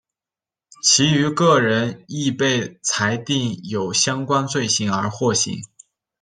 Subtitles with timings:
[0.81, 5.61] 其余各人亦被裁定有相关罪行而获刑。